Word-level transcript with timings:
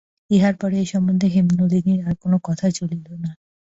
ইহার 0.31 0.55
পরে 0.61 0.75
এ 0.79 0.85
সম্বন্ধে 0.85 1.27
হেমনলিনীর 1.27 1.99
আর 2.07 2.15
কোনো 2.23 2.37
কথা 2.47 2.67
চলিল 2.77 3.07
না। 3.23 3.31